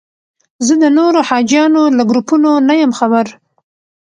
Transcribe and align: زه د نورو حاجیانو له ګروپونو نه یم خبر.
زه 0.65 0.73
د 0.83 0.85
نورو 0.97 1.19
حاجیانو 1.29 1.83
له 1.97 2.03
ګروپونو 2.09 2.51
نه 2.67 2.73
یم 2.81 2.91
خبر. 2.99 3.25